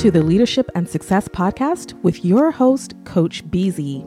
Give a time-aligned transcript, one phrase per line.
[0.00, 4.02] To the Leadership and Success Podcast with your host, Coach BZ.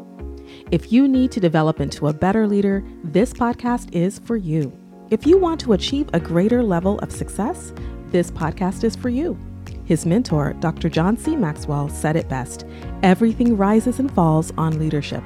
[0.71, 4.75] If you need to develop into a better leader, this podcast is for you.
[5.11, 7.73] If you want to achieve a greater level of success,
[8.09, 9.37] this podcast is for you.
[9.85, 10.89] His mentor, Dr.
[10.89, 11.35] John C.
[11.35, 12.65] Maxwell, said it best
[13.03, 15.23] everything rises and falls on leadership.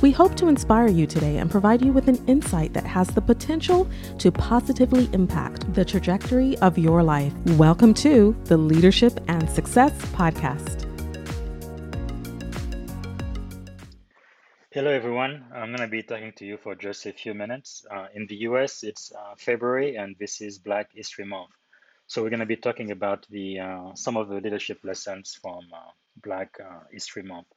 [0.00, 3.20] We hope to inspire you today and provide you with an insight that has the
[3.20, 7.34] potential to positively impact the trajectory of your life.
[7.56, 10.84] Welcome to the Leadership and Success Podcast.
[14.70, 15.46] Hello, everyone.
[15.52, 17.84] I'm going to be talking to you for just a few minutes.
[17.90, 21.50] Uh, in the US, it's uh, February, and this is Black History Month.
[22.06, 25.66] So we're going to be talking about the uh, some of the leadership lessons from
[25.74, 25.90] uh,
[26.22, 27.48] Black uh, History Month.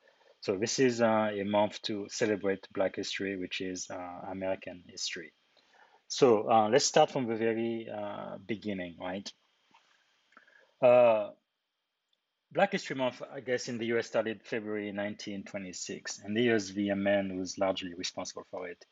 [0.42, 5.34] So this is uh, a month to celebrate Black history, which is uh, American history.
[6.08, 9.32] So uh, let's start from the very uh, beginning, right?
[10.82, 11.30] Uh,
[12.52, 17.30] Black History Month, I guess, in the US started February 1926, and here's the man
[17.30, 18.84] who's largely responsible for it,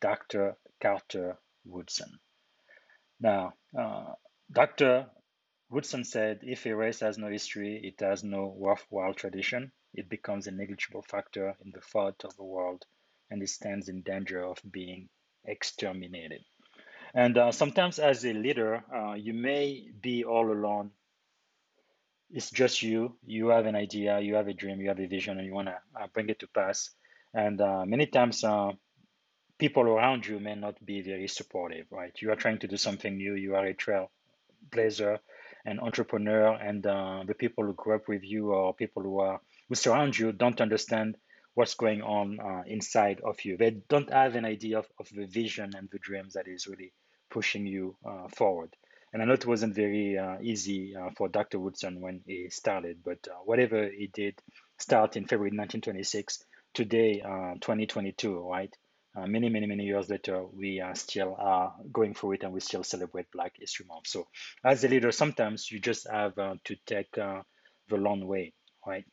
[0.00, 0.56] Dr.
[0.80, 2.18] Carter Woodson.
[3.20, 4.14] Now, uh,
[4.50, 5.10] Dr.
[5.68, 10.46] Woodson said, if a race has no history, it has no worthwhile tradition it becomes
[10.46, 12.84] a negligible factor in the thought of the world
[13.30, 15.08] and it stands in danger of being
[15.44, 16.42] exterminated.
[17.14, 20.90] And uh, sometimes, as a leader, uh, you may be all alone.
[22.30, 23.16] It's just you.
[23.24, 25.68] You have an idea, you have a dream, you have a vision, and you want
[25.68, 26.90] to uh, bring it to pass.
[27.32, 28.72] And uh, many times, uh,
[29.58, 32.12] people around you may not be very supportive, right?
[32.20, 35.18] You are trying to do something new, you are a trailblazer,
[35.64, 39.40] an entrepreneur, and uh, the people who grew up with you or people who are
[39.68, 41.16] who surround you don't understand
[41.54, 43.56] what's going on uh, inside of you.
[43.56, 46.92] They don't have an idea of, of the vision and the dreams that is really
[47.30, 48.74] pushing you uh, forward.
[49.12, 51.60] And I know it wasn't very uh, easy uh, for Dr.
[51.60, 54.34] Woodson when he started, but uh, whatever he did
[54.78, 58.74] start in February 1926, today, uh, 2022, right?
[59.28, 61.36] many, many, many years later, we are still
[61.92, 64.08] going through it and we still celebrate Black History Month.
[64.08, 64.26] So,
[64.64, 67.44] as a leader, sometimes you just have to take the
[67.90, 68.54] long way,
[68.84, 69.04] right?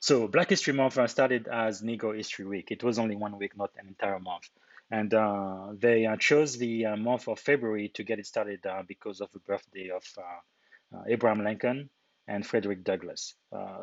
[0.00, 2.70] So Black History Month uh, started as Negro History Week.
[2.70, 4.48] It was only one week, not an entire month.
[4.90, 8.82] And uh, they uh, chose the uh, month of February to get it started uh,
[8.86, 10.02] because of the birthday of
[11.06, 11.90] Abraham Lincoln
[12.26, 13.34] and Frederick Douglass.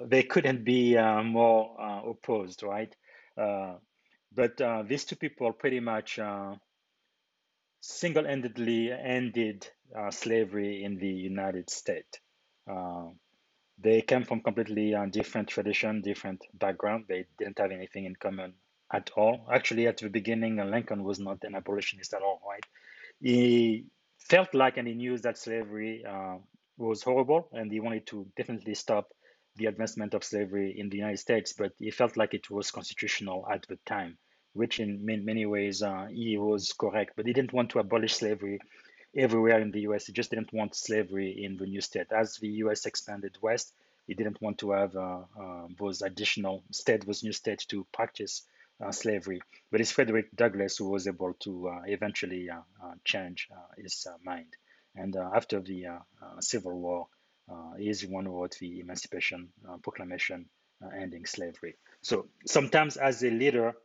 [0.05, 2.93] they couldn't be more opposed, right?
[3.35, 6.19] but these two people pretty much
[7.79, 9.67] single-handedly ended
[10.09, 12.19] slavery in the United States.
[13.79, 17.05] They came from completely uh, different tradition, different background.
[17.07, 18.53] They didn't have anything in common
[18.91, 19.47] at all.
[19.51, 22.63] Actually, at the beginning, uh, Lincoln was not an abolitionist at all, right?
[23.21, 23.85] He
[24.19, 26.37] felt like and he knew that slavery uh,
[26.77, 29.09] was horrible and he wanted to definitely stop
[29.55, 33.47] the advancement of slavery in the United States, but he felt like it was constitutional
[33.51, 34.17] at the time,
[34.53, 37.13] which in many ways uh, he was correct.
[37.15, 38.59] But he didn't want to abolish slavery
[39.17, 40.05] everywhere in the US.
[40.05, 42.07] He just didn't want slavery in the new state.
[42.11, 43.73] As the US expanded west,
[44.05, 48.43] he didn't want to have uh, uh, those additional states, those new states to practice
[48.83, 49.41] uh, slavery.
[49.71, 54.55] But it's Frederick Douglass who was able to uh, eventually uh, uh, change his mind.
[54.95, 55.85] And after the
[56.39, 57.07] Civil War,
[57.77, 59.49] he is the one who wrote the Emancipation
[59.83, 60.47] Proclamation
[60.95, 61.75] ending slavery.
[62.01, 63.75] So sometimes as a leader,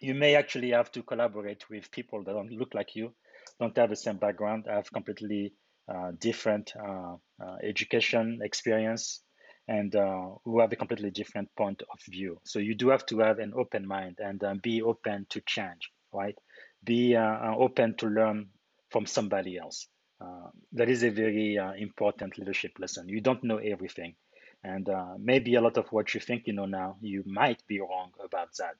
[0.00, 3.14] you may actually have to collaborate with people that don't look like you
[3.60, 5.52] don't have the same background, have completely
[5.88, 9.22] uh, different uh, uh, education experience,
[9.68, 12.40] and uh, who have a completely different point of view.
[12.44, 16.36] So you do have to have an open mind and be open to change, right?
[16.84, 18.48] Be open to learn
[18.90, 19.88] from somebody else.
[20.72, 23.08] that is a very important leadership lesson.
[23.08, 24.14] You don't know everything.
[24.64, 24.88] And
[25.18, 28.50] maybe a lot of what you think you know now, you might be wrong about
[28.58, 28.76] that,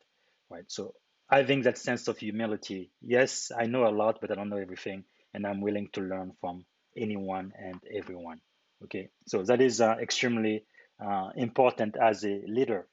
[0.50, 0.64] right?
[0.69, 0.94] So
[1.31, 2.90] having that sense of humility.
[3.02, 6.32] Yes, I know a lot, but I don't know everything, and I'm willing to learn
[6.40, 6.64] from
[6.96, 8.40] anyone and everyone.
[8.84, 10.64] Okay, so that is uh, extremely
[11.05, 12.87] uh, important as a leader.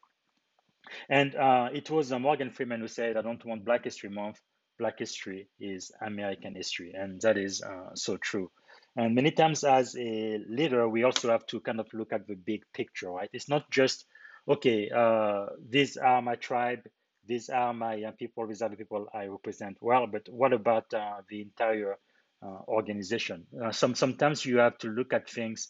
[1.10, 4.40] And uh, it was uh, Morgan Freeman who said, I don't want Black History Month.
[4.78, 6.94] Black history is American history.
[6.94, 8.52] And that is uh, so true.
[8.96, 12.36] And many times, as a leader, we also have to kind of look at the
[12.36, 13.30] big picture, right?
[13.34, 14.06] It's not just,
[14.48, 16.82] okay, uh, these are my tribe,
[17.28, 19.78] these are my people, these are the people I represent.
[19.82, 21.98] Well, but what about uh, the entire
[22.42, 23.46] uh, organization?
[23.64, 25.70] Uh, some sometimes you have to look at things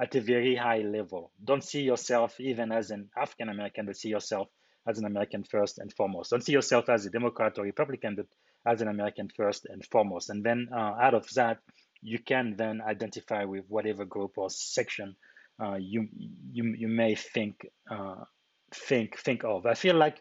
[0.00, 1.32] at a very high level.
[1.44, 4.48] Don't see yourself even as an African American, but see yourself
[4.86, 6.30] as an American first and foremost.
[6.30, 8.26] Don't see yourself as a Democrat or Republican, but
[8.66, 10.30] as an American first and foremost.
[10.30, 11.58] And then uh, out of that,
[12.00, 15.16] you can then identify with whatever group or section
[15.62, 16.08] uh, you
[16.50, 18.24] you you may think uh,
[18.74, 19.66] think think of.
[19.66, 20.18] I feel like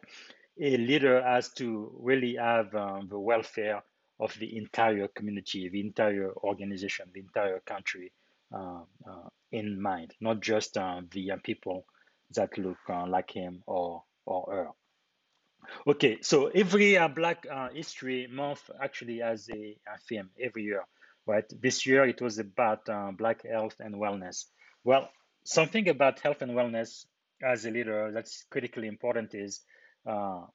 [0.59, 3.83] a leader has to really have um, the welfare
[4.19, 8.11] of the entire community, the entire organization, the entire country
[8.53, 11.85] uh, uh, in mind, not just uh, the people
[12.35, 14.67] that look uh, like him or or her.
[15.87, 20.83] Okay, so every uh, Black uh, History Month actually has a, a, theme every year,
[21.25, 21.45] right?
[21.61, 22.85] This year it was about
[23.17, 24.45] Black health and wellness.
[24.83, 25.09] Well,
[25.43, 27.05] something about health and wellness
[27.43, 29.61] as a leader that's critically important is
[30.05, 30.45] uh,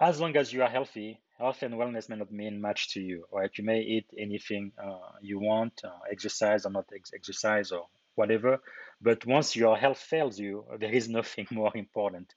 [0.00, 3.24] as long as you are healthy, health and wellness may not mean much to you,
[3.32, 3.50] right?
[3.56, 8.60] You may eat anything uh, you want, uh, exercise or not ex- exercise or whatever,
[9.00, 12.34] but once your health fails you, there is nothing more important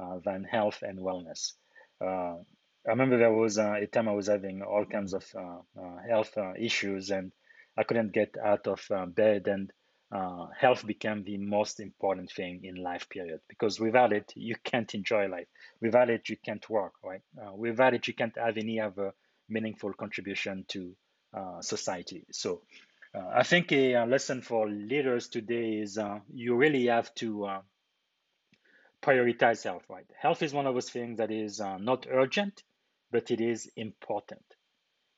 [0.00, 1.52] uh, than health and wellness.
[2.00, 2.36] Uh,
[2.86, 5.24] I remember there was uh, a time I was having all kinds of
[6.08, 7.30] health issues and
[7.76, 8.80] I couldn't get out of
[9.14, 9.70] bed and
[10.12, 14.94] uh, health became the most important thing in life period because without it you can't
[14.94, 15.46] enjoy life
[15.80, 19.12] without it you can't work right uh, without it you can't have any other
[19.48, 20.94] meaningful contribution to
[21.34, 22.60] uh, society so
[23.34, 25.98] i think a, a, lesson for leaders today is
[26.32, 27.60] you really have to
[29.02, 30.06] prioritize health, right?
[30.18, 32.62] Health is one of those things that is uh, not urgent,
[33.10, 34.44] but it is important.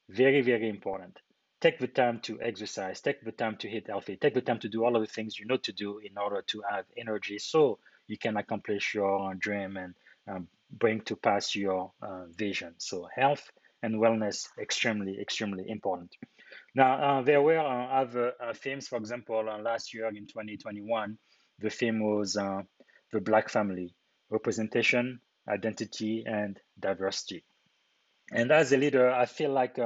[0.09, 1.19] Very, very important.
[1.63, 4.69] Take the time to exercise, take the time to eat healthy, take the time to
[4.69, 7.79] do all of the things you know to do in order to have energy so
[8.09, 9.95] you can accomplish your dream and
[10.27, 12.75] um, bring to pass your uh, vision.
[12.79, 13.49] So, health
[13.81, 16.17] and wellness extremely, extremely important.
[16.75, 21.17] Now, uh, there were uh, other uh, themes, for example, uh, last year in 2021,
[21.61, 22.63] the theme was uh,
[23.13, 23.95] the Black family,
[24.31, 27.45] representation, identity, and diversity.
[28.33, 29.79] And as a leader, I feel like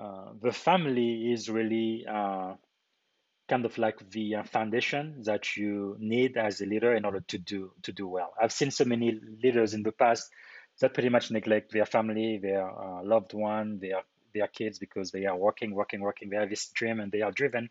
[0.00, 2.54] uh, the family is really uh,
[3.48, 7.38] kind of like the uh, foundation that you need as a leader in order to
[7.38, 8.32] do to do well.
[8.40, 10.30] I've seen so many leaders in the past
[10.80, 14.02] that pretty much neglect their family, their uh, loved one, their
[14.32, 16.30] their kids because they are working, working, working.
[16.30, 17.68] They have this dream and they are driven,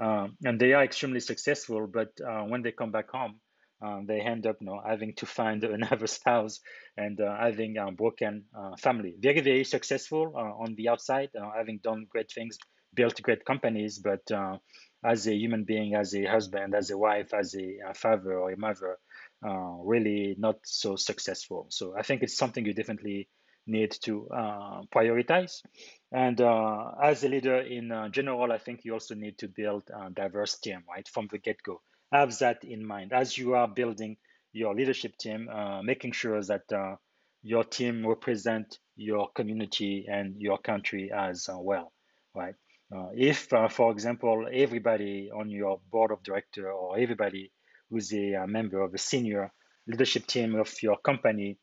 [0.00, 1.86] um, and they are extremely successful.
[1.86, 3.40] But uh, when they come back home,
[3.80, 6.60] um, they end up you know, having to find another spouse
[6.96, 9.14] and uh, having a broken uh, family.
[9.18, 12.58] Very, very successful uh, on the outside, uh, having done great things,
[12.94, 14.56] built great companies, but uh,
[15.04, 18.56] as a human being, as a husband, as a wife, as a, father or a
[18.56, 18.98] mother,
[19.46, 21.66] uh, really not so successful.
[21.70, 23.28] So I think it's something you definitely
[23.66, 24.26] need to
[24.92, 25.60] prioritize.
[26.10, 30.58] And as a leader in general, I think you also need to build a diverse
[30.58, 34.16] team, right, from the get-go have that in mind as you are building
[34.52, 36.96] your leadership team, uh, making sure that uh,
[37.42, 41.92] your team represent your community and your country as uh, well,
[42.34, 42.54] right?
[42.94, 47.52] Uh, if, uh, for example, everybody on your board of director or everybody
[47.90, 49.52] who's a, a member of the senior
[49.86, 51.58] leadership team of your company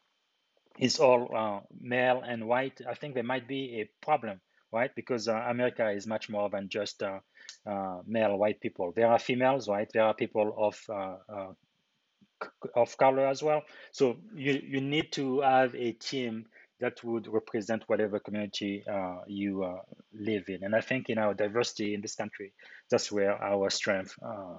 [0.80, 4.92] is all uh, male and white, I think there might be a problem, right?
[4.96, 7.02] Because America is much more than just
[7.66, 8.94] uh, male white people.
[8.96, 9.90] There are females, right?
[9.92, 11.54] There are people of uh, uh,
[12.76, 13.64] of color as well.
[13.92, 16.46] So you you need to have a team
[16.82, 19.80] that would represent whatever community uh, you uh,
[20.14, 20.64] live in.
[20.66, 22.52] And I think in our diversity in this country,
[22.92, 24.14] that's where our strength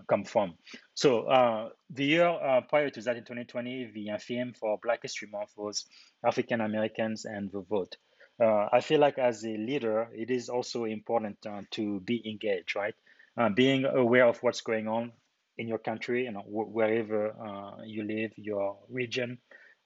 [0.09, 0.55] come from.
[0.95, 5.85] So the year prior to that, in 2020, the theme for Black History Month was
[6.25, 7.99] African Americans and the vote
[8.41, 12.77] uh, I feel like as a leader, it is also important uh, to be engaged,
[12.77, 12.95] right?
[13.37, 15.13] Uh, being aware of what's going on
[15.59, 19.39] in your country, you know, wh- wherever uh, you live, your region,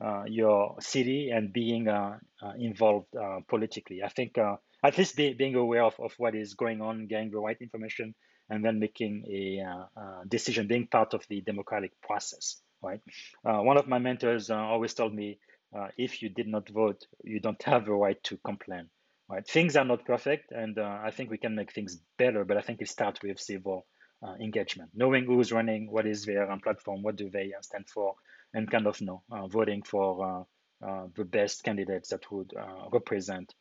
[0.04, 2.18] uh, your city, and being uh,
[2.58, 3.06] involved
[3.48, 4.02] politically.
[4.02, 7.38] I think at least be, being aware of, of what is going on, getting the
[7.38, 8.14] right information,
[8.48, 13.00] and then making a decision, being part of the democratic process, right?
[13.42, 15.38] one of my mentors always told me,
[15.76, 18.88] uh, if you did not vote, you don't have a right to complain.
[19.28, 19.46] Right?
[19.46, 22.44] Things are not perfect, and uh, I think we can make things better.
[22.44, 23.86] But I think it starts with civil
[24.22, 28.16] uh, engagement, knowing who's running, what is their platform, what do they uh, stand for,
[28.52, 30.46] and kind of know uh, voting for
[30.84, 32.52] uh, the best candidates that would
[32.92, 33.54] represent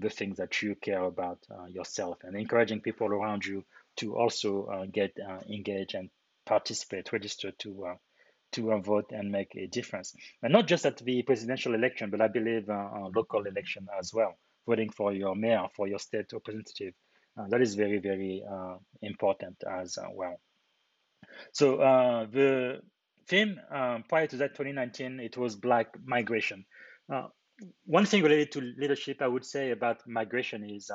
[0.00, 3.64] the things that you care about yourself, and encouraging people around you
[3.96, 5.16] to also get
[5.50, 6.10] engaged and
[6.46, 7.96] participate, register to
[8.54, 10.14] to uh, vote and make a difference.
[10.42, 14.12] And not just at the presidential election, but I believe uh, uh, local election as
[14.14, 16.94] well, voting for your mayor, for your state representative.
[17.38, 20.40] Uh, that is very, very uh, important as well.
[21.52, 21.76] So
[22.30, 22.80] the
[23.26, 23.58] theme
[24.08, 26.64] prior to that 2019, it was Black migration.
[27.86, 30.90] one thing related to leadership, I would say about migration is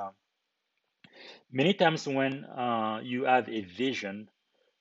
[1.52, 2.46] many times when
[3.04, 4.30] you have a vision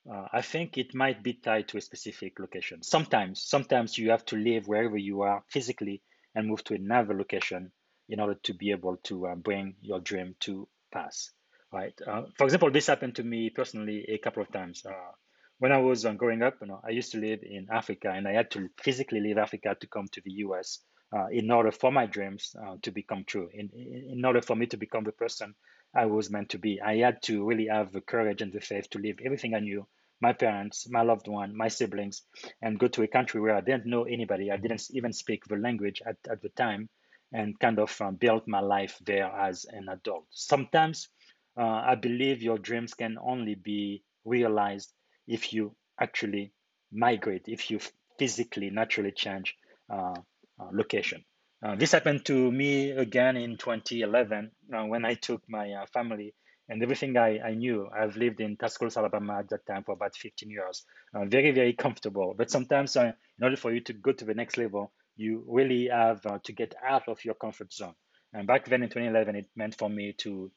[0.09, 2.83] uh, I think it might be tied to a specific location.
[2.83, 6.01] Sometimes, sometimes you have to live wherever you are physically
[6.35, 7.71] and move to another location
[8.07, 11.31] in order to be able to uh, bring your dream to pass.
[11.71, 11.93] Right.
[12.05, 14.83] Uh, for example, this happened to me personally a couple of times.
[14.85, 15.11] Uh,
[15.59, 18.27] when I was uh, growing up, you know, I used to live in Africa, and
[18.27, 20.79] I had to physically leave Africa to come to the U.S.
[21.15, 23.49] Uh, in order for my dreams to become true.
[23.53, 25.53] In in order for me to become the person
[25.93, 28.89] I was meant to be, I had to really have the courage and the faith
[28.91, 29.87] to leave everything I knew
[30.21, 32.23] my parents, my loved one, my siblings,
[32.61, 34.51] and go to a country where I didn't know anybody.
[34.51, 36.89] I didn't even speak the language at, at the time,
[37.31, 40.25] and kind of um, build my life there as an adult.
[40.31, 41.09] Sometimes
[41.57, 44.91] uh, I believe your dreams can only be realized
[45.27, 46.51] if you actually
[46.91, 47.79] migrate, if you
[48.17, 49.55] physically, naturally change
[49.89, 50.15] uh,
[50.59, 51.23] uh, location.
[51.61, 56.33] Uh, this happened to me again in 2011 uh, when I took my uh, family
[56.69, 57.89] and everything I, I knew.
[57.93, 60.85] I've lived in Tuscaloosa, Alabama at that time for about 15 years.
[61.13, 62.33] Uh, very, very comfortable.
[62.37, 65.89] But sometimes, uh, in order for you to go to the next level, you really
[65.91, 67.95] have uh, to get out of your comfort zone.
[68.31, 70.51] And back then in 2011, it meant for me to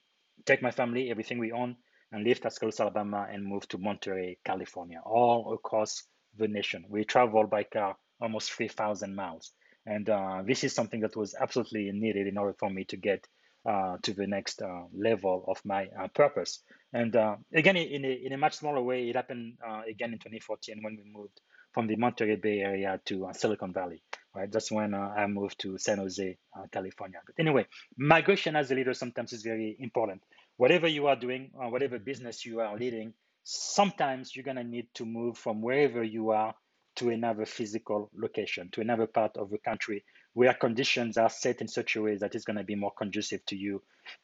[0.46, 1.76] take my family, everything we own,
[2.12, 6.04] and leave Tuscaloosa, Alabama, and move to Monterey, California, all across
[6.36, 6.84] the nation.
[6.88, 9.52] We traveled by car almost 3,000 miles.
[9.86, 13.26] And uh, this is something that was absolutely needed in order for me to get
[13.64, 16.62] uh, to the next uh, level of my uh, purpose.
[16.92, 20.18] And uh, again, in a, in a much smaller way, it happened uh, again in
[20.18, 21.40] 2014 when we moved
[21.72, 24.02] from the Monterey Bay area to Silicon Valley.
[24.34, 26.38] Right, that's when I moved to San Jose,
[26.70, 27.18] California.
[27.24, 27.66] But anyway,
[27.98, 30.22] migration as a leader sometimes is very important.
[30.56, 33.12] Whatever you are doing, whatever business you are leading,
[33.44, 36.54] sometimes you're gonna need to move from wherever you are
[36.96, 41.68] to another physical location, to another part of the country where conditions are set in
[41.68, 43.82] such a way that it's going to be more conducive to you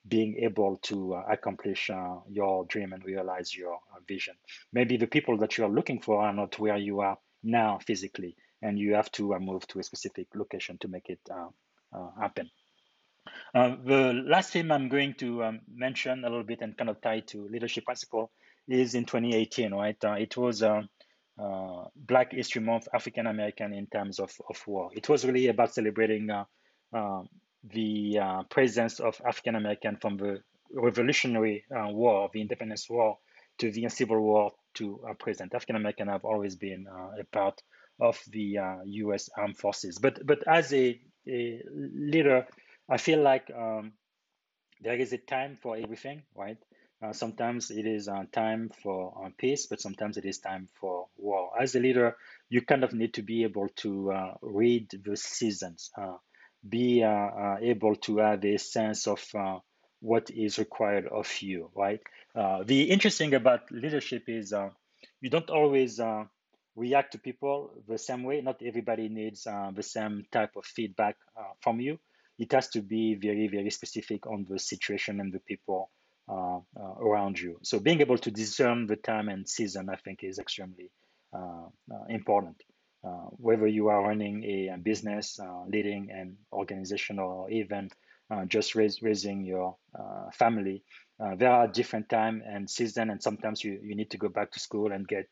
[0.09, 4.35] being able to uh, accomplish uh, your dream and realize your uh, vision.
[4.73, 8.37] Maybe the people that you are looking for are not where you are now physically,
[8.63, 11.49] and you have to uh, move to a specific location to make it uh,
[11.93, 12.51] uh, happen.
[13.55, 17.21] the last thing I'm going to um, mention a little bit and kind of tie
[17.21, 18.31] to leadership principle
[18.67, 19.97] is in 2018, right?
[20.03, 20.63] it was
[21.39, 24.91] uh, Black History Month, African American in terms of, of war.
[24.95, 26.45] It was really about celebrating uh,
[26.93, 27.23] uh,
[27.65, 30.43] the uh, presence of African American from the
[30.73, 33.19] Revolutionary uh, War, the Independence War,
[33.59, 35.55] to the Civil War to present.
[35.55, 36.87] African American have always been
[37.19, 37.61] a part
[38.01, 39.29] of the U.S.
[39.37, 39.99] Armed Forces.
[39.99, 42.47] But but as a, a leader,
[42.89, 43.93] I feel like um,
[44.81, 46.59] there is a time for everything, right?
[47.01, 51.07] Uh, sometimes it is uh, time for uh, peace, but sometimes it is time for
[51.17, 51.51] war.
[51.61, 52.17] As a leader,
[52.49, 56.17] you kind of need to be able to uh, read the seasons, uh,
[56.69, 59.25] be uh, able to have a sense of
[60.01, 62.01] what is required of you, right?
[62.67, 64.53] the interesting about leadership is
[65.21, 66.01] you don't always
[66.75, 68.41] react to people the same way.
[68.41, 71.17] Not everybody needs the same type of feedback
[71.61, 71.99] from you.
[72.39, 75.91] It has to be very, very specific on the situation and the people
[76.29, 77.59] uh, uh, around you.
[77.63, 80.91] So being able to discern the time and season, I think, is extremely
[81.33, 81.69] uh,
[82.09, 82.63] important.
[83.39, 87.91] whether you are running a, a business, leading an organization, or even
[88.49, 89.77] just raise, raising your
[90.33, 90.83] family,
[91.37, 94.61] there are different time and season, and sometimes you, you need to go back to
[94.61, 95.29] school and get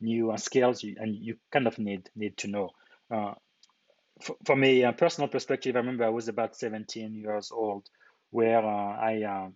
[0.00, 2.70] new skills, and you kind of need need to know.
[3.10, 3.34] Uh,
[4.44, 7.88] from a personal perspective, I remember I was about 17 years old,
[8.30, 9.48] where uh, I uh,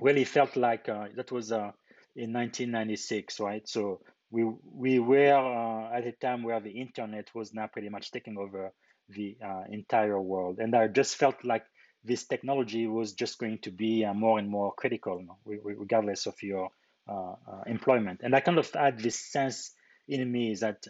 [0.00, 1.72] really felt like uh, that was uh,
[2.16, 3.68] in 1996, right?
[3.68, 4.00] So
[4.30, 8.36] we we were uh, at a time where the internet was now pretty much taking
[8.38, 8.72] over
[9.08, 11.64] the uh, entire world, and I just felt like
[12.04, 16.70] this technology was just going to be uh, more and more critical, regardless of your
[17.08, 17.34] uh,
[17.66, 18.20] employment.
[18.22, 19.72] And I kind of had this sense
[20.06, 20.86] in me that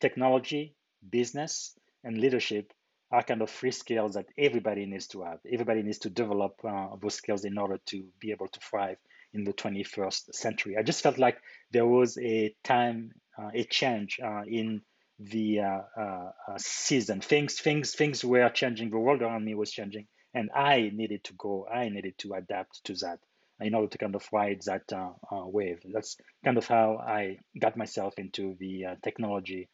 [0.00, 0.74] technology,
[1.08, 2.72] business, and leadership
[3.10, 5.38] are kind of free skills that everybody needs to have.
[5.50, 8.98] Everybody needs to develop uh, those skills in order to be able to thrive
[9.32, 10.76] in the 21st century.
[10.78, 11.38] I just felt like
[11.70, 14.82] there was a time, uh, a change uh, in
[15.18, 17.20] the uh, uh, uh, season.
[17.20, 18.90] Things, things, things were changing.
[18.90, 21.66] The world around me was changing, and I needed to go.
[21.66, 23.18] I needed to adapt to that
[23.60, 24.84] in order to kind of ride that
[25.32, 25.80] wave.
[25.92, 29.68] That's kind of how I got myself into the technology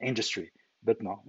[0.00, 0.50] industry.
[0.82, 1.20] But no,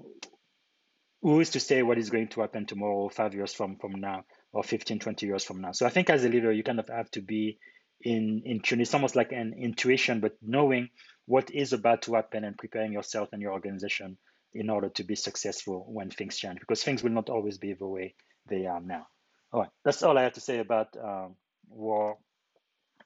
[1.25, 4.23] who is to say what is going to happen tomorrow, five years from, from now,
[4.53, 5.71] or 15, 20 years from now?
[5.71, 7.57] So I think as a leader, you kind of have to be
[7.99, 8.79] in, in tune.
[8.79, 10.89] It's almost like an intuition, but knowing
[11.25, 14.19] what is about to happen and preparing yourself and your organization
[14.53, 17.87] in order to be successful when things change, because things will not always be the
[17.87, 18.13] way
[18.47, 19.07] they are now.
[19.51, 21.37] All right, that's all I have to say about um,
[21.69, 22.19] war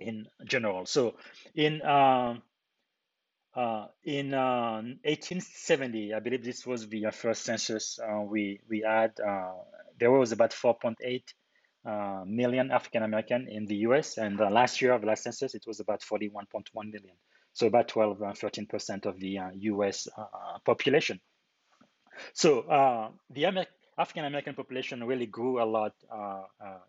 [0.01, 0.85] in general.
[0.85, 1.15] So
[1.55, 2.35] in uh,
[3.59, 8.83] uh, in uh, 1870, I believe this was the uh, first census uh, we we
[8.87, 9.19] had.
[9.19, 9.51] Uh,
[9.99, 11.23] there was about 4.8
[11.85, 14.17] uh, million African American in the U.S.
[14.17, 17.15] and the last year, of the last census, it was about 41.1 million.
[17.51, 19.39] So about 12, 13 percent of the
[19.73, 20.07] U.S.
[20.65, 21.19] population.
[22.33, 23.65] So the Amer
[23.97, 25.95] African American population really grew a lot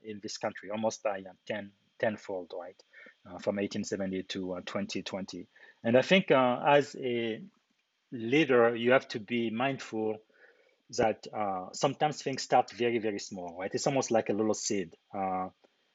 [0.04, 2.80] in this country, almost by 10 tenfold, right,
[3.42, 5.48] from 1870 to 2020.
[5.82, 7.40] And I think uh, as a
[8.12, 10.18] leader, you have to be mindful
[10.96, 13.70] that uh, sometimes things start very, very small, right?
[13.72, 14.96] It's almost like a little seed.
[15.14, 15.48] Uh,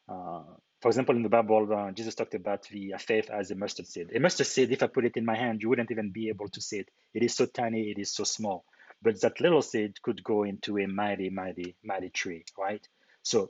[0.08, 0.44] uh
[0.82, 4.12] for example, in the Bible, uh, Jesus talked about the faith as a mustard seed.
[4.14, 6.48] A mustard seed, if I put it in my hand, you wouldn't even be able
[6.50, 6.90] to see it.
[7.14, 8.66] It is so tiny, it is so small.
[9.02, 12.88] But that little seed could go into a mighty, mighty, mighty tree, right?
[13.24, 13.50] So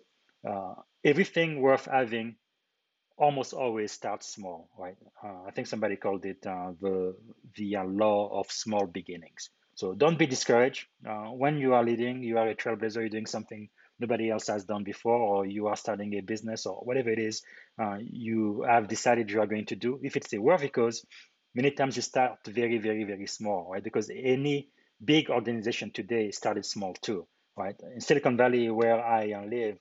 [0.50, 2.38] uh, everything worth having
[3.18, 4.98] almost always starts small, right?
[5.24, 7.16] Uh, I think somebody called it uh, the
[7.56, 9.50] the law of small beginnings.
[9.76, 10.88] So don't be discouraged.
[11.08, 14.66] Uh, when you are leading, you are a trailblazer, you're doing something nobody else has
[14.66, 17.42] done before, or you are starting a business or whatever it is
[17.80, 20.00] uh, you have decided you are going to do.
[20.04, 21.06] If it's a work because
[21.54, 23.84] many times you start very, very, very small, right?
[23.84, 24.70] Because any
[25.04, 27.76] big organization today started small too, right?
[27.94, 29.78] In Silicon Valley, where I uh, live,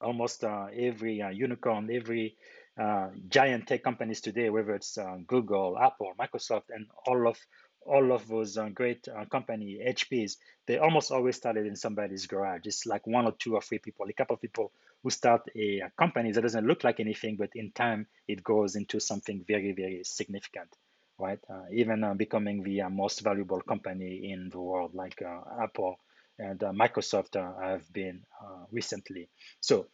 [0.00, 2.36] almost uh, every uh, unicorn, every
[2.78, 7.38] uh, giant tech companies today, whether it's uh, Google, Apple, Microsoft, and all of
[7.86, 12.62] all of those uh, great uh, company HPs, they almost always started in somebody's garage.
[12.64, 15.80] It's like one or two or three people, a couple of people who start a,
[15.80, 19.72] a company that doesn't look like anything, but in time it goes into something very,
[19.72, 20.70] very significant,
[21.18, 21.38] right?
[21.70, 25.20] even becoming the most valuable company in the world, like
[25.60, 25.98] Apple
[26.38, 29.28] and uh, Microsoft uh, have been uh, recently.
[29.60, 29.86] So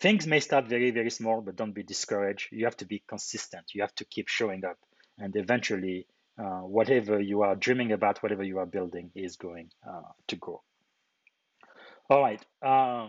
[0.00, 2.48] things may start very, very small, but don't be discouraged.
[2.52, 3.66] You have to be consistent.
[3.74, 4.78] You have to keep showing up.
[5.18, 6.06] And eventually,
[6.38, 10.62] uh, whatever you are dreaming about, whatever you are building, is going uh, to grow.
[12.08, 12.44] All right.
[12.60, 13.08] Uh,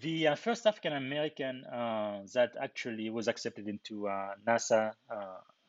[0.00, 1.62] the first African American
[2.32, 4.08] that actually was accepted into
[4.46, 4.92] NASA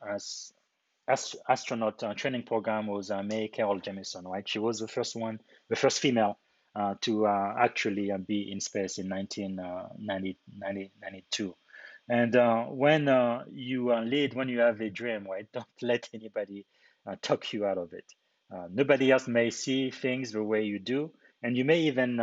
[0.08, 0.52] as
[1.10, 4.48] ast- astronaut uh, training program was uh, Mae Carol Jemison, right?
[4.48, 6.38] She was the first one, the first female
[6.74, 11.48] uh, to uh, actually be in space in 1992.
[11.48, 11.52] Uh,
[12.08, 13.08] and when
[13.52, 16.66] you lead, when you have a dream, right, don't let anybody
[17.22, 18.04] talk you out of it.
[18.70, 21.10] nobody else may see things the way you do,
[21.42, 22.20] and you may even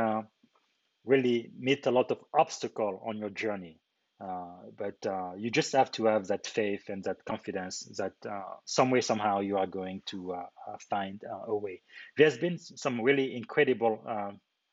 [1.05, 3.79] really meet a lot of obstacle on your journey.
[4.19, 8.41] Uh, but uh, you just have to have that faith and that confidence that uh,
[8.65, 11.81] some way, somehow, you are going to uh, uh, find a way.
[12.17, 14.01] There's been some really incredible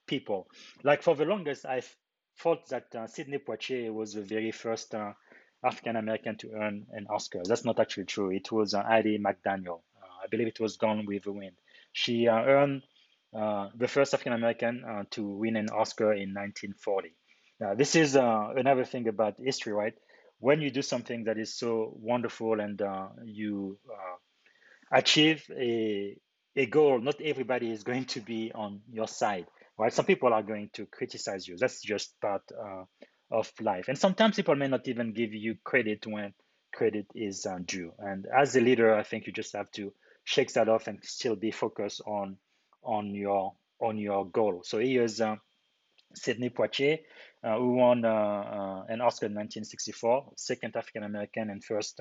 [0.06, 0.48] people.
[0.82, 1.82] Like for the longest, I
[2.38, 4.94] thought that Sidney Poitier was the very first
[5.62, 7.42] African American to earn an Oscar.
[7.46, 8.30] That's not actually true.
[8.30, 9.80] It was Hattie McDaniel.
[10.22, 11.56] I believe it was Gone with the Wind.
[11.92, 12.82] She earned
[13.32, 17.14] the first African American to win an Oscar in 1940.
[17.60, 19.94] Now, this is uh, another thing about history, right?
[20.38, 24.16] When you do something that is so wonderful and uh, you uh,
[24.98, 26.16] achieve a,
[26.56, 29.46] a goal, not everybody is going to be on your side,
[29.78, 29.92] right?
[29.92, 31.56] Some people are going to criticize you.
[31.56, 32.84] That's just part uh,
[33.30, 33.86] of life.
[33.88, 36.34] And sometimes people may not even give you credit when
[36.72, 37.92] credit is uh, due.
[37.98, 39.92] And as a leader, I think you just have to
[40.24, 42.36] shake that off and still be focused on
[42.82, 44.62] on your on your goal.
[44.64, 45.36] So here's uh,
[46.14, 46.98] Sidney Poitier,
[47.44, 52.00] uh, who won uh, uh, an Oscar in 1964, second African American and first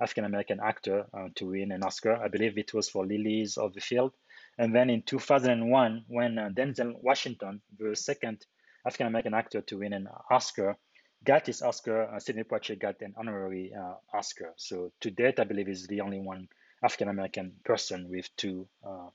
[0.00, 2.16] African American actor to win an Oscar.
[2.22, 4.12] I believe it was for Lilies of the Field.
[4.58, 8.46] And then in 2001, when Denzel Washington, the second
[8.86, 10.76] African American actor to win an Oscar,
[11.24, 14.54] got his Oscar, uh, Sidney Poitier got an honorary uh, Oscar.
[14.56, 16.48] So to date, I believe is the only one
[16.84, 19.08] African American person with two uh,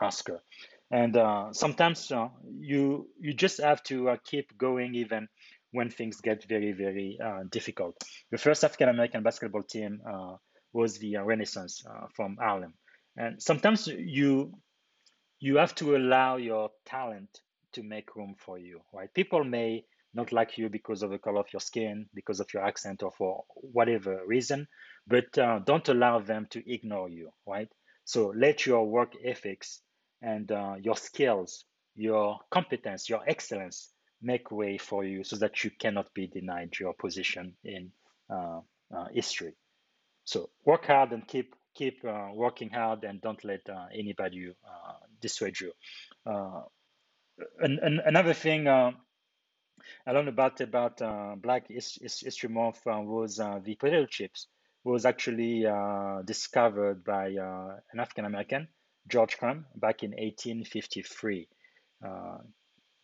[0.00, 0.42] Oscar.
[0.92, 2.28] And uh, sometimes uh,
[2.60, 5.26] you you just have to uh, keep going even
[5.70, 7.96] when things get very very uh, difficult.
[8.30, 10.36] The first African American basketball team uh,
[10.74, 11.82] was the uh, Renaissance
[12.14, 12.74] from Harlem,
[13.16, 14.52] and sometimes you
[15.40, 17.40] you have to allow your talent
[17.72, 18.82] to make room for you.
[18.92, 19.12] Right?
[19.14, 22.66] People may not like you because of the color of your skin, because of your
[22.66, 24.68] accent, or for whatever reason,
[25.06, 25.32] but
[25.64, 27.30] don't allow them to ignore you.
[27.46, 27.68] Right?
[28.04, 29.80] So let your work ethics
[30.22, 33.90] and uh, your skills, your competence, your excellence
[34.22, 37.90] make way for you so that you cannot be denied your position in
[38.30, 38.60] uh,
[38.94, 39.54] uh, history.
[40.24, 44.92] So work hard and keep keep uh, working hard and don't let uh, anybody uh,
[45.20, 45.72] dissuade you.
[47.58, 48.92] And, and, another thing I
[50.06, 50.98] learned about about
[51.42, 54.46] Black History Month was the potato chips
[54.84, 55.66] was actually
[56.24, 58.68] discovered by an African American,
[59.08, 61.48] George Crumb, back in 1853.
[62.04, 62.38] Uh,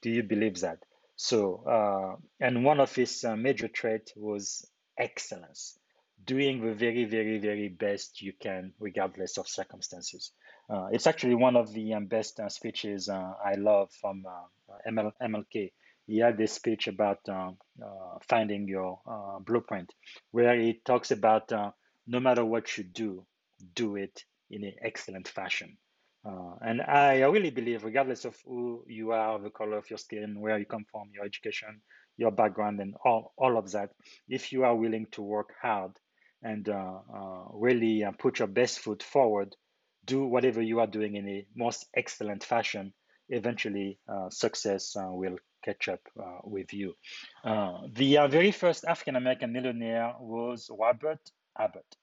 [0.02, 0.78] do you believe that?
[1.16, 4.64] So, and one of his major traits was
[4.96, 5.78] excellence
[6.24, 10.32] doing the very, very, very best you can, regardless of circumstances.
[10.68, 14.24] Uh, it's actually one of the um, best uh, speeches uh, I love from
[14.86, 15.72] ML, MLK.
[16.06, 17.20] He had this speech about
[18.28, 19.00] finding your
[19.44, 19.92] blueprint,
[20.30, 21.50] where he talks about
[22.06, 23.26] no matter what you do,
[23.74, 25.76] do it in an excellent fashion.
[26.28, 30.40] Uh, and I really believe, regardless of who you are, the color of your skin,
[30.40, 31.80] where you come from, your education,
[32.16, 33.90] your background, and all, all of that,
[34.28, 35.92] if you are willing to work hard
[36.42, 39.56] and uh, uh, really uh, put your best foot forward,
[40.04, 42.92] do whatever you are doing in a most excellent fashion,
[43.28, 43.98] eventually
[44.30, 46.00] success will catch up
[46.44, 46.94] with you.
[47.44, 51.20] the very first African American millionaire was Robert
[51.58, 51.96] Abbott.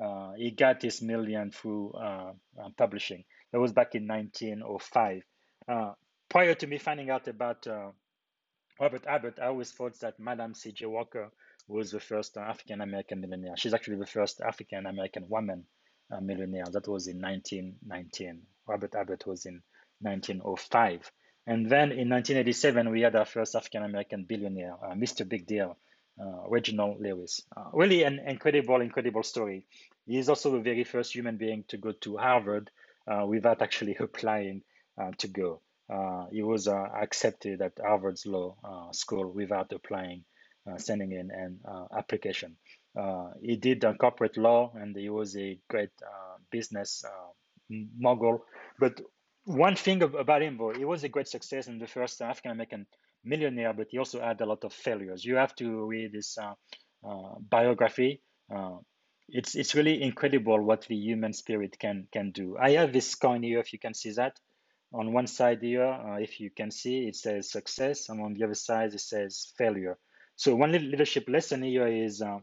[0.00, 3.22] Uh, he got his million through uh, uh, publishing.
[3.52, 5.22] That was back in 1905.
[6.28, 7.66] prior to me finding out about
[8.80, 10.86] Robert Abbott, I always thought that Madame C.J.
[10.86, 11.30] Walker
[11.68, 13.56] was the first African American millionaire.
[13.56, 15.64] She's actually the first African American woman
[16.10, 16.64] uh, millionaire.
[16.70, 18.42] That was in 1919.
[18.66, 19.62] Robert Abbott was in
[20.00, 21.12] 1905.
[21.46, 25.28] And then in 1987, we had our first African American billionaire, uh, Mr.
[25.28, 25.76] Big Deal,
[26.20, 27.42] uh, Reginald Lewis.
[27.56, 29.64] Uh, really an incredible, incredible story.
[30.06, 33.62] He is also the very first human being to go to Harvard uh, Uh, without
[33.62, 34.62] actually applying
[35.00, 35.60] uh, to go.
[35.92, 38.56] Uh, he was uh, accepted at Harvard's Law
[38.92, 40.24] School without applying
[40.70, 42.54] uh, sending in an uh, application.
[42.94, 45.90] Uh, he did corporate law and he was a great
[46.50, 47.02] business
[47.68, 48.44] mogul.
[48.78, 49.00] But
[49.44, 52.86] one thing about him, though, he was a great success and the first African American
[53.24, 55.24] millionaire, but he also had a lot of failures.
[55.24, 56.38] You have to read his
[57.48, 58.20] biography.
[59.32, 62.56] It's it's really incredible what the human spirit can can do.
[62.58, 64.38] I have this coin here, if you can see that.
[64.92, 68.44] On one side here, uh, if you can see, it says success, and on the
[68.44, 69.96] other side, it says failure.
[70.34, 72.38] So one leadership lesson here is uh,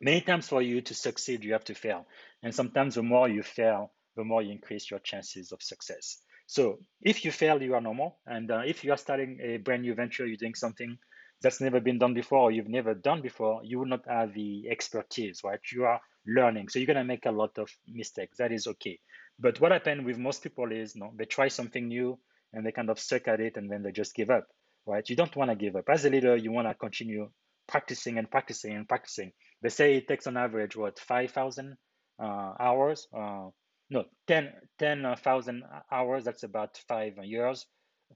[0.00, 2.06] many times for you to succeed, you have to fail.
[2.42, 6.18] And sometimes the more you fail, the more you increase your chances of success.
[6.46, 8.18] So if you fail, you are normal.
[8.26, 10.98] And uh, if you are starting a brand new venture, you're doing something
[11.42, 14.68] that's never been done before, or you've never done before, you will not have the
[14.70, 15.60] expertise, right?
[15.72, 16.68] You are learning.
[16.68, 18.38] So you're going to make a lot of mistakes.
[18.38, 18.98] That is okay.
[19.38, 22.18] But what happens with most people is, know, they try something new
[22.52, 24.46] and they kind of suck at it and then they just give up
[24.86, 25.08] right?
[25.08, 25.88] You don't want to give up.
[25.88, 27.28] As a leader, you want to continue
[27.66, 29.32] practicing and practicing and practicing.
[29.62, 31.76] They say it takes on average, what, 5,000
[32.18, 33.08] uh, hours?
[33.12, 33.48] Uh,
[33.90, 36.24] no, 10,000 10, hours.
[36.24, 37.66] That's about five years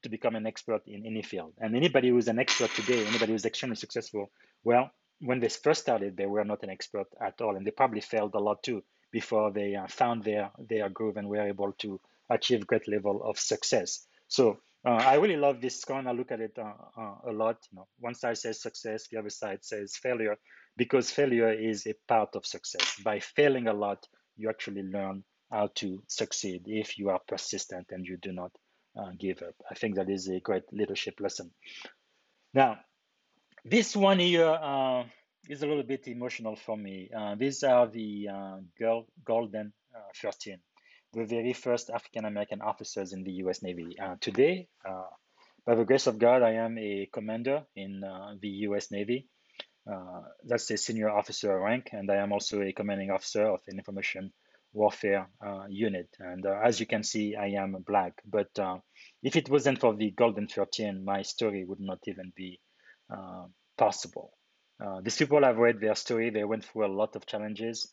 [0.03, 1.53] to become an expert in any field.
[1.59, 4.31] And anybody who's an expert today, anybody who's extremely successful,
[4.65, 7.57] well, when they first started, they were not an expert at all.
[7.57, 11.29] And they probably failed a lot too before they uh, found their, their groove and
[11.29, 12.01] were able to
[12.31, 14.07] achieve great level of success.
[14.29, 16.07] So uh, I really love this coin.
[16.07, 17.59] I look at it uh, uh, a lot.
[17.71, 20.37] You know, one side says success, the other side says failure,
[20.77, 22.97] because failure is a part of success.
[23.05, 28.07] By failing a lot, you actually learn how to succeed if you are persistent and
[28.07, 28.53] you do not
[28.97, 29.55] uh, give up.
[29.71, 31.51] I think that is a great leadership lesson.
[32.55, 32.79] Now,
[33.65, 35.05] this one here uh,
[35.49, 37.11] is a little bit emotional for me.
[37.17, 38.29] Uh, these are the
[38.79, 39.73] girl, Golden
[40.21, 40.59] 13
[41.13, 43.63] the very first African American officers in the U.S.
[43.63, 43.99] Navy.
[43.99, 45.11] Uh, today, uh,
[45.67, 48.91] by the grace of God, I am a commander in uh, the U.S.
[48.91, 49.27] Navy.
[49.91, 53.79] Uh, that's a senior officer rank, and I am also a commanding officer of an
[53.79, 54.33] information
[54.73, 56.09] warfare uh, unit.
[56.19, 58.15] And uh, as you can see, I am black.
[58.25, 58.51] But
[59.23, 62.61] if it wasn't for the Golden 13, my story would not even be
[63.77, 64.33] possible.
[65.03, 66.31] these people have read their story.
[66.31, 67.93] They went through a lot of challenges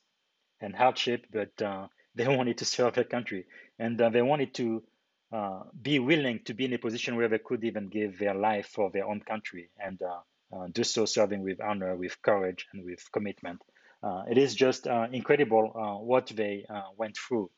[0.61, 1.51] and hardship, but
[2.17, 3.45] they wanted to serve their country,
[3.77, 4.83] and uh, they wanted to
[5.31, 8.67] uh, be willing to be in a position where they could even give their life
[8.67, 10.19] for their own country and uh,
[10.55, 13.61] uh do so serving with honor, with courage, and with commitment.
[14.03, 17.49] Uh, it is just uh, incredible uh, what they uh, went through.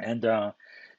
[0.00, 0.52] And uh,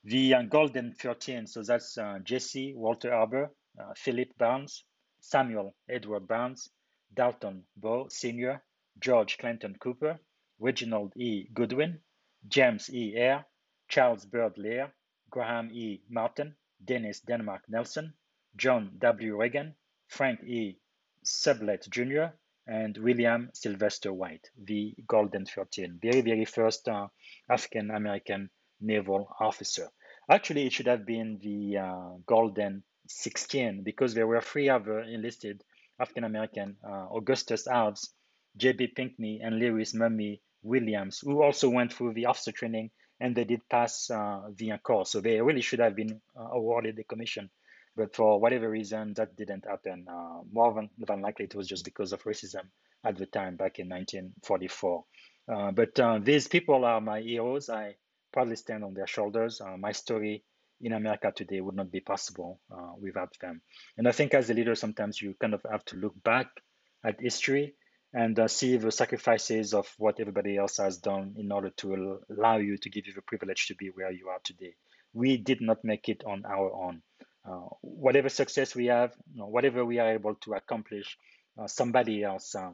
[0.04, 3.52] the Golden 13, so that's Jesse Walter Arbor,
[3.96, 4.84] Philip Barnes,
[5.20, 6.70] Samuel Edward Barnes,
[7.14, 8.62] Dalton Baugh Sr.,
[9.00, 10.20] George Clinton Cooper,
[10.60, 11.48] Reginald E.
[11.54, 12.00] Goodwin,
[12.48, 13.14] James E.
[13.14, 13.46] Hare,
[13.88, 14.94] Charles Byrd Lear,
[15.30, 16.02] Graham E.
[16.10, 18.14] Martin, Dennis Denmark Nelson,
[18.56, 19.36] John W.
[19.38, 19.76] Reagan,
[20.08, 20.78] Frank E.
[21.26, 22.36] Sublett Jr.,
[22.68, 27.08] and William Sylvester White, the Golden 13, very, very first uh,
[27.50, 28.50] African American
[28.80, 29.90] naval officer.
[30.30, 35.64] Actually, it should have been the uh, Golden 16 because there were three other enlisted
[36.00, 38.10] African American, uh, Augustus Alves,
[38.58, 38.88] J.B.
[38.96, 43.62] Pinkney, and Lewis Mummy Williams, who also went through the officer training and they did
[43.70, 45.06] pass uh, the encore.
[45.06, 47.50] So they really should have been uh, awarded the commission.
[47.96, 50.08] But for whatever reason, that didn't happen.
[50.10, 52.66] Uh, more than, than likely, it was just because of racism
[53.04, 55.04] at the time back in 1944.
[55.48, 57.70] Uh, but uh, these people are my heroes.
[57.70, 57.96] I
[58.32, 59.62] proudly stand on their shoulders.
[59.62, 60.44] Uh, my story
[60.82, 62.60] in America today would not be possible
[63.00, 63.62] without them.
[63.98, 66.48] And I think as a leader, sometimes you kind of have to look back
[67.06, 67.76] at history
[68.14, 72.58] and uh, see the sacrifices of what everybody else has done in order to allow
[72.58, 74.76] you to give you the privilege to be where you are today.
[75.14, 77.02] We did not make it on our own.
[77.46, 81.18] Uh, whatever success we have, you know, whatever we are able to accomplish,
[81.60, 82.72] uh, somebody else uh,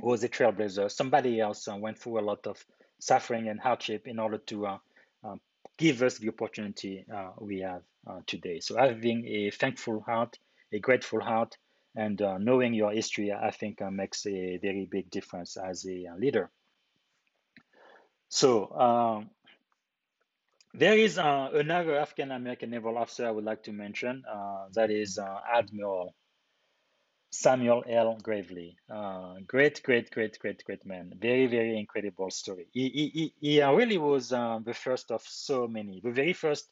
[0.00, 0.90] was a trailblazer.
[0.90, 2.64] Somebody else went through a lot of
[3.00, 4.78] suffering and hardship in order to
[5.76, 7.04] give us the opportunity
[7.40, 7.82] we have
[8.26, 8.60] today.
[8.60, 10.38] So having a thankful heart,
[10.72, 11.56] a grateful heart,
[11.96, 16.06] and uh, knowing your history, I think, uh, makes a very big difference as a
[16.18, 16.50] leader.
[18.28, 19.30] So um,
[20.74, 24.22] there is uh, another African American naval officer I would like to mention.
[24.30, 26.14] Uh, that is uh, Admiral
[27.30, 28.18] Samuel L.
[28.22, 28.76] Gravely.
[29.46, 31.12] great, great, great, great, great man.
[31.20, 32.66] Very, very incredible story.
[32.72, 36.00] He, he, he really was the first of so many.
[36.02, 36.68] The very first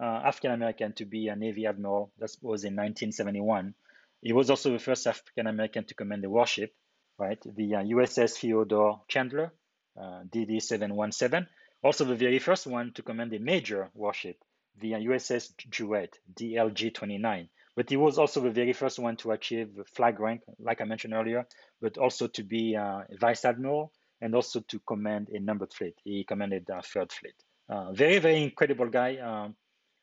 [0.00, 2.10] African American to be a Navy admiral.
[2.18, 3.74] That was in 1971.
[4.22, 6.74] He was also the first African American to command a warship,
[7.18, 7.38] right?
[7.44, 9.52] The uh, USS Theodore Chandler,
[9.96, 11.46] uh, DD 717.
[11.82, 14.36] Also, the very first one to command a major warship,
[14.80, 17.48] the USS Jouett, DLG 29.
[17.76, 21.14] But he was also the very first one to achieve flag rank, like I mentioned
[21.14, 21.46] earlier,
[21.80, 25.94] but also to be uh, vice admiral and also to command a numbered fleet.
[26.02, 27.34] He commanded a third fleet.
[27.68, 29.18] Uh, very, very incredible guy.
[29.18, 29.54] Um,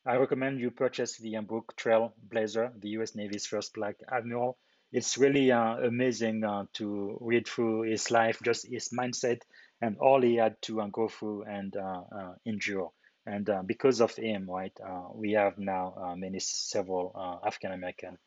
[0.06, 3.14] I recommend you purchase the book Trailblazer, the U.S.
[3.14, 4.56] Navy's first black admiral.
[4.92, 9.40] It's really uh, amazing uh, to read through his life, just his mindset,
[9.80, 12.90] and all he had to uh, go through and uh, uh, endure.
[13.26, 14.72] And uh, because of him, right,
[15.14, 18.18] we have now many several African American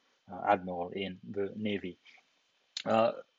[0.46, 1.98] admiral in the Navy.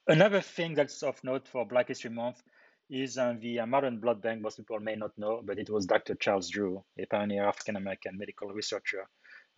[0.07, 2.43] another thing that's of note for Black History Month
[2.89, 4.41] is uh, the modern blood bank.
[4.41, 6.15] Most people may not know, but it was Dr.
[6.15, 9.07] Charles Drew, a pioneer African American medical researcher,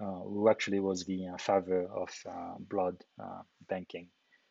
[0.01, 2.11] uh, who actually was the uh, father of
[2.69, 2.97] blood
[3.69, 4.09] banking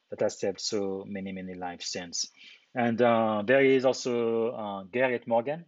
[0.09, 2.31] that has saved so many, many lives since.
[2.73, 5.65] And there is also Garrett Morgan,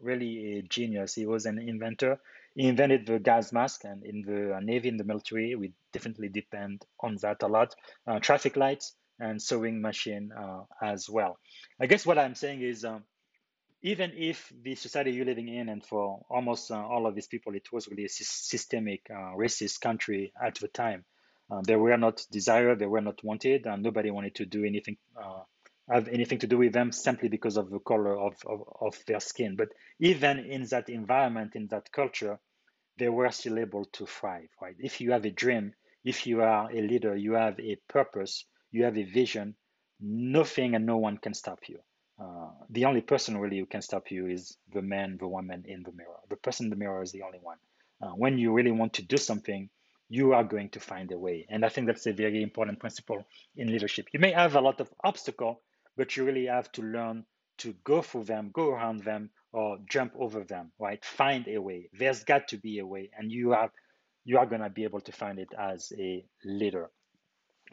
[0.00, 1.14] really a genius.
[1.14, 2.18] He was an inventor.
[2.54, 6.84] He invented the gas mask, and in the Navy, in the military, we definitely depend
[6.98, 7.74] on that a lot.
[8.22, 11.38] traffic lights, and sewing machine uh, as well.
[11.78, 13.04] I guess what I'm saying is, um,
[13.82, 17.54] even if the society you're living in, and for almost uh, all of these people,
[17.54, 21.04] it was really a systemic uh, racist country at the time.
[21.50, 24.96] Uh, they were not desired, they were not wanted, and nobody wanted to do anything,
[25.22, 25.40] uh,
[25.90, 29.20] have anything to do with them simply because of the color of, of, of their
[29.20, 29.56] skin.
[29.56, 32.38] But even in that environment, in that culture,
[32.98, 34.76] they were still able to thrive, right?
[34.78, 35.74] If you have a dream,
[36.04, 39.54] if you are a leader, you have a purpose, you have a vision,
[40.00, 41.78] nothing and no one can stop you.
[42.22, 45.82] Uh, the only person really who can stop you is the man, the woman in
[45.82, 46.20] the mirror.
[46.28, 47.56] The person in the mirror is the only one.
[48.02, 49.70] Uh, when you really want to do something,
[50.08, 51.46] you are going to find a way.
[51.48, 53.24] And I think that's a very important principle
[53.56, 54.06] in leadership.
[54.12, 55.62] You may have a lot of obstacle,
[56.00, 57.26] but you really have to learn
[57.58, 60.72] to go through them, go around them, or jump over them.
[60.78, 61.04] Right?
[61.04, 61.90] Find a way.
[61.92, 63.70] There's got to be a way, and you are
[64.24, 66.88] you are to be able to find it as a leader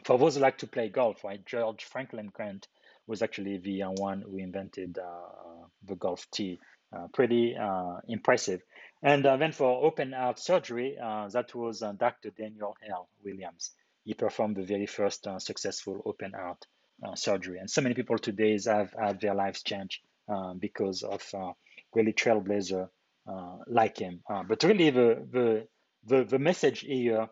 [0.04, 1.44] for those who like to play golf, right?
[1.46, 2.68] George Franklin Grant
[3.06, 6.60] was actually the uh, one who invented uh, the golf tee.
[6.90, 8.62] Uh, pretty uh, impressive.
[9.02, 12.30] And uh, then for open heart surgery, uh, that was Dr.
[12.30, 13.08] Daniel L.
[13.24, 13.72] Williams.
[14.04, 16.66] He performed the very first successful open heart
[17.14, 17.58] surgery.
[17.58, 20.00] And so many people today have had their lives changed
[20.58, 21.22] because of
[21.94, 22.88] really trailblazer
[23.66, 24.22] like him.
[24.28, 25.68] but really, the, the,
[26.04, 27.28] the, the message here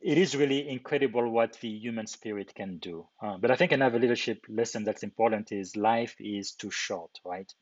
[0.00, 3.06] it is really incredible what the human spirit can do.
[3.20, 7.52] Uh, but I think another leadership lesson that's important is life is too short, right?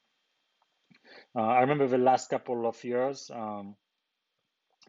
[1.34, 3.76] Uh, I remember the last couple of years, um,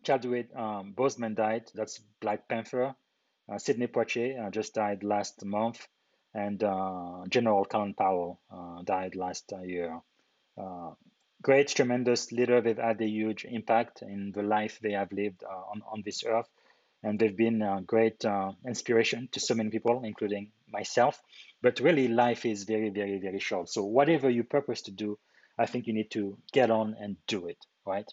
[0.04, 1.72] Chadwick um, Boseman died.
[1.74, 2.96] That's Black Panther.
[3.50, 5.88] Uh, Sidney Poitier uh, just died last month,
[6.34, 10.02] and uh, General Colin Powell uh, died last year.
[11.42, 12.62] great, tremendous leader.
[12.62, 16.50] They've had a huge impact in the life they have lived on, on this earth
[17.04, 21.22] and they've been a great uh, inspiration to so many people, including myself.
[21.62, 23.70] But really, life is very, very, very short.
[23.70, 25.18] So whatever you purpose to do,
[25.58, 28.12] I think you need to get on and do it, right?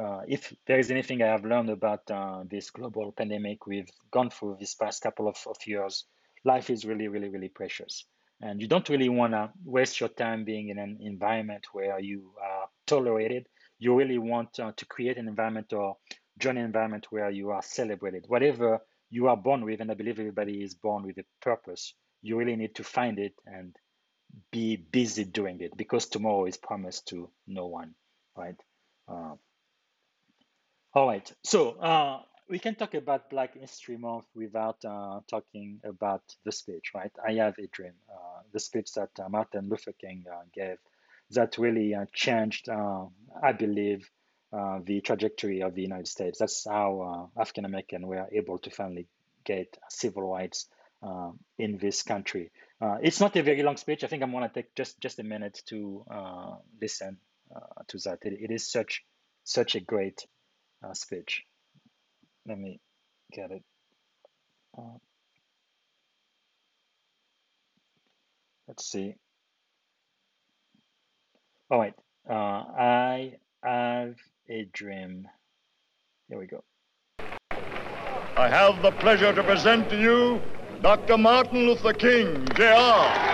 [0.00, 4.30] Uh, if there is anything I have learned about uh, this global pandemic we've gone
[4.30, 6.04] through this past couple of, of years,
[6.44, 8.06] life is really, really, really precious.
[8.40, 12.32] And you don't really want to waste your time being in an environment where you
[12.42, 13.46] are tolerated.
[13.78, 15.96] You really want uh, to create an environment or
[16.38, 18.24] join an environment where you are celebrated.
[18.28, 22.38] Whatever you are born with, and I believe everybody is born with a purpose, you
[22.38, 23.76] really need to find it and
[24.50, 27.94] be busy doing it because tomorrow is promised to no one,
[28.36, 28.56] right?
[29.06, 29.34] Uh,
[30.92, 36.22] all right, so uh, we can talk about Black History Month without uh, talking about
[36.44, 37.12] the speech, right?
[37.24, 40.78] I have a dream, uh, the speech that uh, Martin Luther King uh, gave
[41.30, 44.10] that really uh, changed, I believe,
[44.52, 46.40] the trajectory of the United States.
[46.40, 49.06] That's how African American were able to finally
[49.44, 50.66] get civil rights
[51.56, 52.50] in this country.
[53.00, 54.02] it's not a very long speech.
[54.02, 56.04] I think I'm going to take just just a minute to
[56.82, 57.18] listen
[57.86, 58.18] to that.
[58.22, 59.04] It, it is such
[59.44, 60.26] such a great
[60.84, 61.44] uh, speech.
[62.46, 62.80] Let me
[63.32, 63.62] get it.
[64.76, 64.98] Uh,
[68.68, 69.14] let's see.
[71.70, 71.94] All right.
[72.28, 74.16] Uh, I have
[74.48, 75.28] a dream.
[76.28, 76.64] Here we go.
[78.36, 80.40] I have the pleasure to present to you
[80.80, 81.18] Dr.
[81.18, 83.29] Martin Luther King, Jr.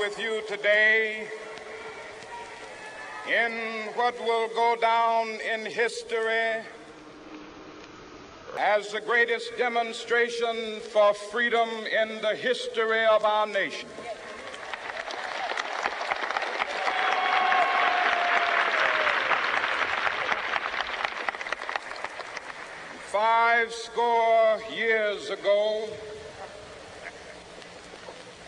[0.00, 1.28] with you today
[3.28, 3.52] in
[3.96, 6.64] what will go down in history
[8.58, 13.90] as the greatest demonstration for freedom in the history of our nation.
[23.08, 25.90] Five score years ago,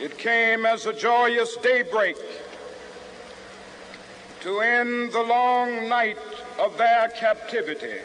[0.00, 2.16] It came as a joyous daybreak
[4.40, 6.16] to end the long night
[6.58, 7.98] of their captivity.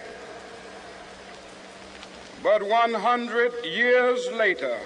[2.44, 4.78] But 100 years later,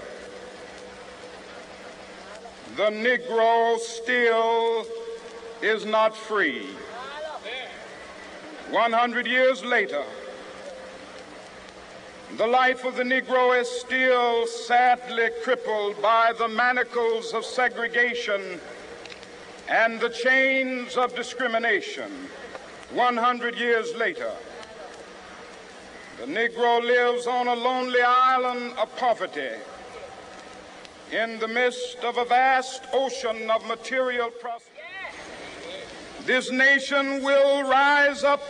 [2.77, 4.85] the Negro still
[5.63, 6.67] is not free.
[8.69, 10.03] 100 years later,
[12.37, 18.59] the life of the Negro is still sadly crippled by the manacles of segregation
[19.67, 22.11] and the chains of discrimination.
[22.91, 24.31] 100 years later,
[26.19, 29.49] the Negro lives on a lonely island of poverty
[31.11, 34.69] in the midst of a vast ocean of material prosperity.
[36.25, 38.41] This nation will rise up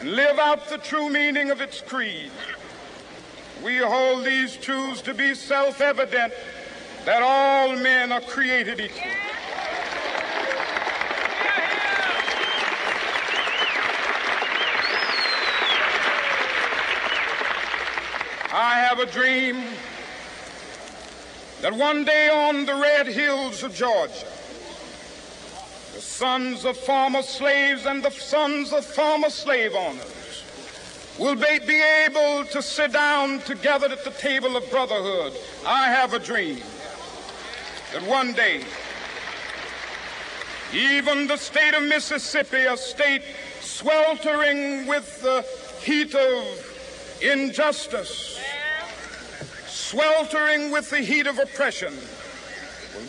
[0.00, 2.30] and live out the true meaning of its creed.
[3.64, 6.32] We hold these truths to be self evident
[7.04, 9.10] that all men are created equal.
[18.58, 19.62] I have a dream
[21.60, 24.26] that one day on the red hills of Georgia,
[26.00, 30.44] sons of former slaves and the sons of former slave owners
[31.18, 35.32] will be, be able to sit down together at the table of brotherhood.
[35.66, 36.60] I have a dream
[37.92, 38.62] that one day,
[40.74, 43.22] even the state of Mississippi, a state
[43.60, 45.44] sweltering with the
[45.82, 48.38] heat of injustice,
[49.66, 51.94] sweltering with the heat of oppression,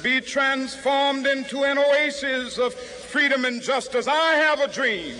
[0.04, 4.08] be transformed into an oasis of freedom and justice.
[4.08, 5.16] I have a dream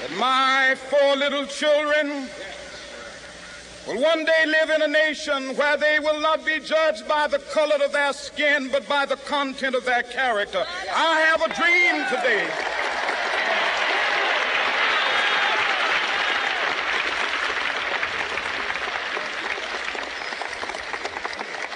[0.00, 2.28] that my four little children
[3.86, 7.38] will one day live in a nation where they will not be judged by the
[7.38, 10.64] color of their skin, but by the content of their character.
[10.92, 12.85] I have a dream today.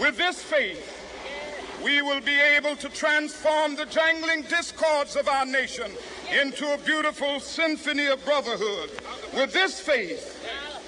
[0.00, 0.94] With this faith,
[1.84, 5.90] we will be able to transform the jangling discords of our nation
[6.32, 8.90] into a beautiful symphony of brotherhood.
[9.34, 10.34] With this faith,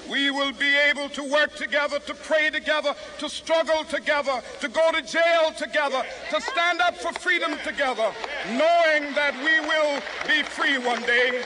[0.09, 4.91] we will be able to work together, to pray together, to struggle together, to go
[4.93, 8.13] to jail together, to stand up for freedom together,
[8.49, 11.45] knowing that we will be free one day.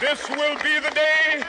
[0.00, 1.42] This will be the day.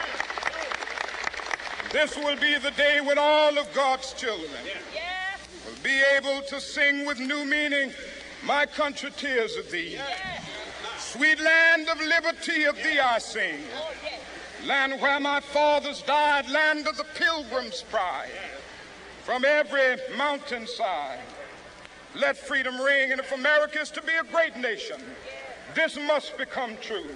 [1.98, 4.52] This will be the day when all of God's children
[5.66, 7.92] will be able to sing with new meaning,
[8.44, 9.98] My country tears of thee.
[11.00, 13.62] Sweet land of liberty of thee I sing.
[13.76, 18.30] Oh, land where my fathers died, land of the pilgrim's pride.
[19.24, 21.18] From every mountainside,
[22.14, 23.12] let freedom ring.
[23.12, 25.02] And if America is to be a great nation,
[25.74, 27.10] this must become true.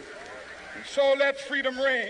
[0.75, 2.09] And so let freedom ring.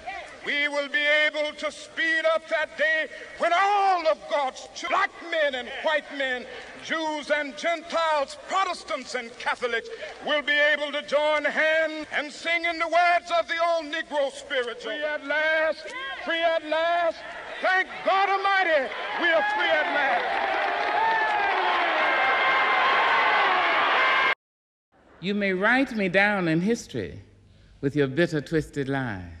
[0.45, 5.55] we will be able to speed up that day when all of God's black men
[5.55, 6.45] and white men,
[6.83, 9.89] Jews and Gentiles, Protestants and Catholics
[10.25, 14.31] will be able to join hands and sing in the words of the old Negro
[14.31, 14.91] spiritual.
[14.91, 15.93] Free at last,
[16.25, 17.17] free at last.
[17.61, 20.51] Thank God Almighty, we are free at last.
[25.19, 27.21] You may write me down in history
[27.79, 29.40] with your bitter, twisted lies.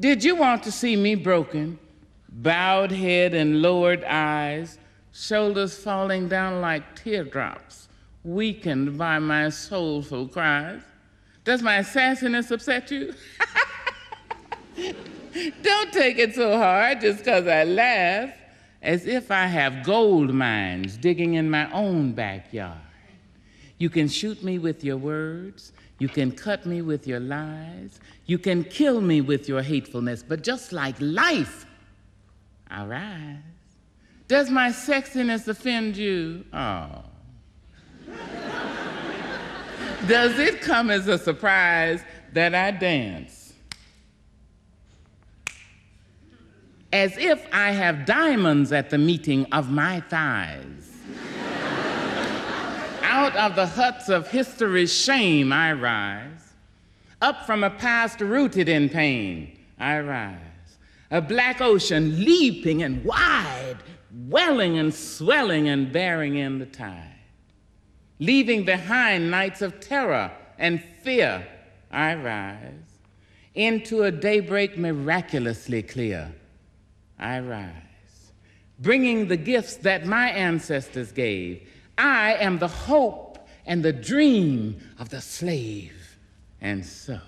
[0.00, 1.76] Did you want to see me broken,
[2.28, 4.78] bowed head and lowered eyes,
[5.12, 7.88] shoulders falling down like teardrops,
[8.22, 10.82] weakened by my soulful cries?
[11.42, 13.12] Does my sassiness upset you?
[15.62, 18.30] Don't take it so hard just because I laugh,
[18.80, 22.78] as if I have gold mines digging in my own backyard.
[23.78, 27.98] You can shoot me with your words, you can cut me with your lies.
[28.26, 30.22] You can kill me with your hatefulness.
[30.22, 31.66] But just like life,
[32.68, 33.36] I rise.
[34.28, 36.44] Does my sexiness offend you?
[36.52, 37.02] Oh.
[40.06, 43.52] Does it come as a surprise that I dance?
[46.92, 50.87] As if I have diamonds at the meeting of my thighs.
[53.10, 56.52] Out of the huts of history's shame I rise.
[57.22, 60.36] Up from a past rooted in pain I rise.
[61.10, 63.78] a black ocean leaping and wide,
[64.28, 67.14] welling and swelling and bearing in the tide.
[68.18, 71.46] Leaving behind nights of terror and fear,
[71.90, 72.98] I rise
[73.54, 76.32] into a daybreak miraculously clear.
[77.18, 78.32] I rise,
[78.78, 81.68] bringing the gifts that my ancestors gave.
[81.98, 86.16] I am the hope and the dream of the slave.
[86.60, 87.18] And so,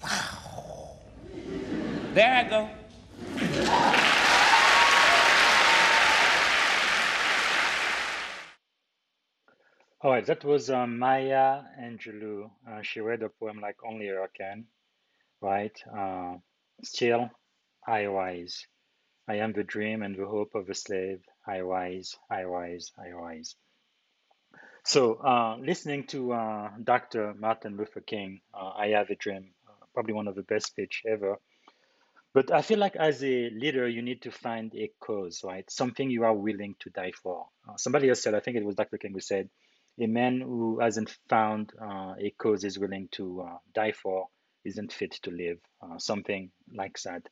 [0.00, 0.96] wow.
[2.14, 2.68] There I go.
[10.00, 12.50] All right, that was uh, Maya Angelou.
[12.68, 14.66] Uh, she read a poem like only her can,
[15.40, 15.76] right?
[15.96, 16.34] Uh,
[16.82, 17.30] still,
[17.86, 18.66] I rise.
[19.28, 21.20] I am the dream and the hope of the slave.
[21.46, 23.54] I rise, I rise, I rise.
[24.84, 27.34] So, uh, listening to uh, Dr.
[27.34, 31.02] Martin Luther King, uh, I have a dream, uh, probably one of the best speech
[31.06, 31.36] ever.
[32.34, 35.70] But I feel like as a leader, you need to find a cause, right?
[35.70, 37.46] Something you are willing to die for.
[37.68, 38.98] Uh, somebody else said, I think it was Dr.
[38.98, 39.48] King who said,
[40.00, 44.28] a man who hasn't found uh, a cause is willing to die for
[44.64, 45.58] isn't fit to live,
[45.98, 47.28] something like that.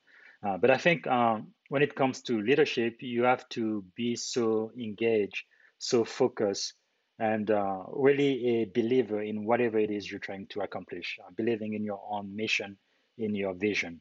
[0.47, 4.70] Uh, but I think um, when it comes to leadership, you have to be so
[4.78, 5.45] engaged,
[5.78, 6.74] so focused,
[7.18, 11.74] and uh, really a believer in whatever it is you're trying to accomplish, uh, believing
[11.74, 12.78] in your own mission,
[13.18, 14.01] in your vision.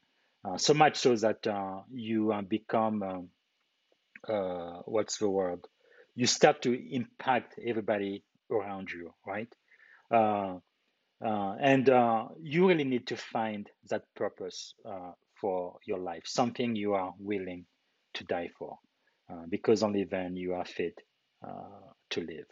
[0.55, 1.45] so much so that
[1.91, 3.29] you become, um,
[4.85, 5.59] what's the word?
[6.15, 9.53] You start to impact everybody around you, right?
[10.11, 10.57] Uh,
[11.23, 16.75] uh, and uh, you really need to find that purpose uh, for your life, something
[16.75, 17.65] you are willing
[18.15, 18.77] to die for,
[19.31, 20.99] uh, because only then you are fit
[21.45, 22.47] uh, to live.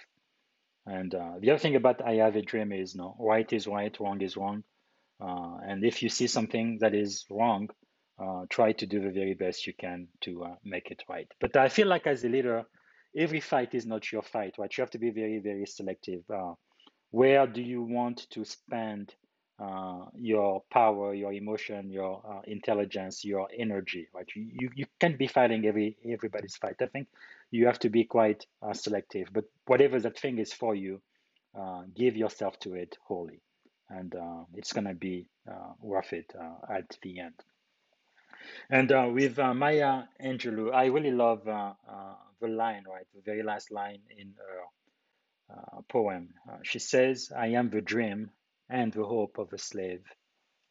[0.86, 4.22] And the other thing about I have a dream is no, right is right, wrong
[4.22, 4.64] is wrong.
[5.20, 7.68] and if you see something that is wrong,
[8.50, 11.28] try to do the very best you can to make it right.
[11.42, 12.64] But I feel like as a leader,
[13.18, 14.76] every fight is not your fight, right?
[14.78, 16.22] You have to be very, very selective.
[16.30, 16.54] Uh,
[17.12, 19.27] where do you want to spend uh,
[20.16, 24.28] your power, your emotion, your uh, intelligence, your energy, right?
[24.36, 26.76] You, you, can't be fighting every everybody's fight.
[26.82, 27.08] I think
[27.52, 29.30] you have to be quite uh, selective.
[29.34, 31.02] But whatever that thing is for you,
[31.60, 33.42] uh, give yourself to it wholly,
[33.90, 35.28] and uh, it's gonna be
[35.82, 36.34] worth it
[36.70, 37.36] at the end.
[38.70, 43.08] And with Maya Angelou, I really love the line, right?
[43.16, 44.62] The very last line in her
[45.50, 46.30] uh, poem.
[46.50, 48.32] Uh, she says, I am the dream
[48.70, 50.04] and the hope of a slave.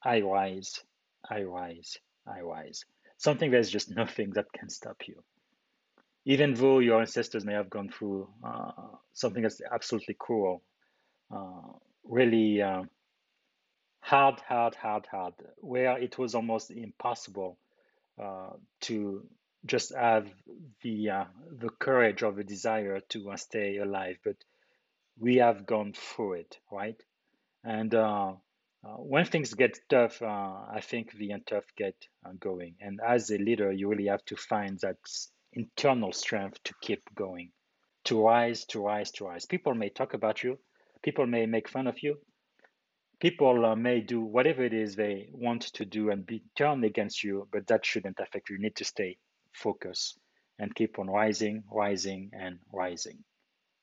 [0.05, 0.81] I rise,
[1.29, 2.85] I rise, I rise.
[3.19, 5.23] Something there's just nothing that can stop you.
[6.25, 8.73] Even though your ancestors may have gone through uh,
[9.13, 10.63] something that's absolutely cruel,
[11.35, 11.73] uh,
[12.05, 12.83] really uh,
[14.01, 17.59] hard, hard, hard, hard, where it was almost impossible
[18.23, 18.51] uh,
[18.83, 19.27] to
[19.67, 20.29] just have
[20.83, 21.25] the uh,
[21.59, 24.17] the courage or the desire to uh, stay alive.
[24.25, 24.37] But
[25.19, 27.01] we have gone through it, right?
[27.65, 28.33] And uh,
[28.85, 30.27] uh when things get tough, uh,
[30.71, 32.75] I think the tough get uh, going.
[32.81, 34.97] And as a leader, you really have to find that
[35.53, 37.51] internal strength to keep going,
[38.05, 39.47] to rise, to rise, to rise.
[39.47, 40.59] People may talk about you,
[41.03, 42.19] people may make fun of you,
[43.21, 47.49] people may do whatever it is they want to do and be turned against you,
[47.51, 48.57] but that shouldn't affect you.
[48.57, 49.17] You need to stay
[49.53, 50.19] focused
[50.59, 53.25] and keep on rising, rising, and rising.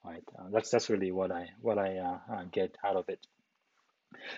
[0.03, 0.23] Right.
[0.37, 3.25] Uh, that's that's really what I what I uh, uh, get out of it.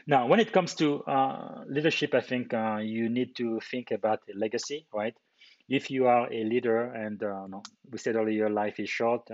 [0.07, 4.19] Now, when it comes to uh, leadership, I think uh, you need to think about
[4.33, 4.87] a legacy.
[4.93, 5.15] Right.
[5.67, 9.29] If you are a leader, and uh, no, we said earlier, your life is short.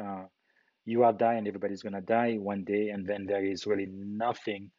[0.86, 4.72] you are dying, everybody's gonna die one day, and then there is really nothing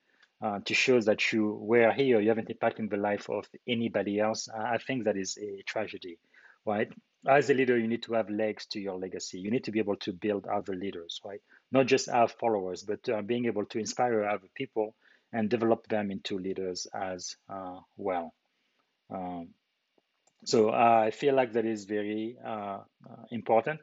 [0.64, 4.48] to show that you were here, you haven't impacted the life of anybody else.
[4.48, 6.18] I think that is a tragedy,
[6.66, 6.90] right?
[7.28, 9.38] as a leader, you need to have legs to your legacy.
[9.38, 11.40] You need to be able to build other leaders, right?
[11.70, 14.94] Not just have followers, but uh, being able to inspire other people
[15.32, 18.34] and develop them into leaders as uh, well.
[19.10, 19.48] Um,
[20.44, 23.80] so uh, I feel like that is very uh, uh, important.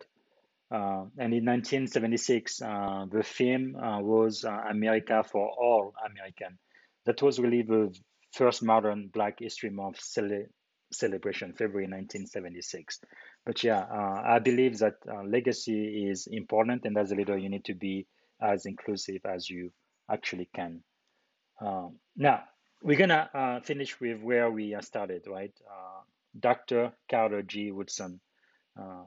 [0.72, 6.60] And in 1976, the theme was America for All American.
[7.06, 7.96] That was really the
[8.34, 10.46] first modern Black History Month cele-
[10.92, 13.00] celebration, February 1976
[13.46, 17.50] but yeah, uh, I believe that uh, legacy is important, and as a leader, you
[17.50, 18.06] need to be
[18.42, 19.72] as inclusive as you
[20.12, 20.84] actually can.
[21.60, 22.44] Um, now,
[22.82, 25.54] we're gonna uh, finish with where we started, right?
[25.70, 26.02] Uh,
[26.40, 26.94] Dr.
[27.10, 27.72] Carter G.
[27.72, 28.22] Woodson,
[28.80, 29.04] uh,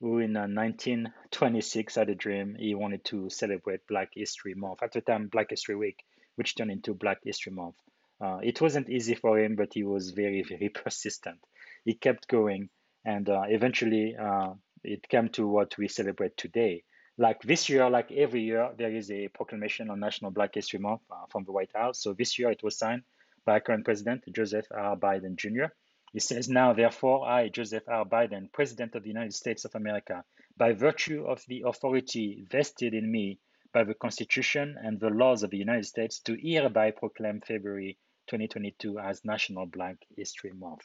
[0.00, 2.56] who in 1926 uh, had a dream.
[2.58, 6.04] He wanted to celebrate Black History Month at the time, Black History Week,
[6.36, 7.76] which turned into Black History Month.
[8.20, 11.38] Uh, it wasn't easy for him, but he was very, very persistent.
[11.84, 12.68] He kept going,
[13.04, 16.84] and uh, eventually uh, it came to what we celebrate today.
[17.18, 21.00] Like this year, like every year, there is a proclamation on National Black History Month
[21.10, 21.98] uh, from the White House.
[22.02, 23.02] So this year it was signed
[23.46, 24.96] by current President Joseph R.
[24.96, 25.72] Biden Jr.
[26.12, 28.04] He says, Now, therefore, I, Joseph R.
[28.04, 30.24] Biden, President of the United States of America,
[30.58, 33.38] by virtue of the authority vested in me
[33.72, 37.98] by the Constitution and the laws of the United States, do hereby proclaim February
[38.28, 40.82] 2022 as National Black History Month.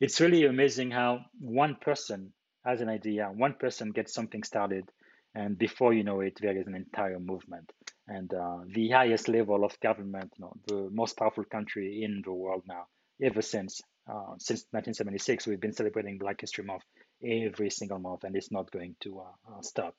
[0.00, 2.32] It's really amazing how one person
[2.64, 4.90] has an idea, one person gets something started,
[5.34, 7.72] and before you know it, there is an entire movement.
[8.06, 12.32] And uh, the highest level of government, you know, the most powerful country in the
[12.32, 12.86] world now,
[13.22, 16.82] ever since uh, since 1976, we've been celebrating Black History Month
[17.24, 19.94] every single month, and it's not going to uh, uh, stop.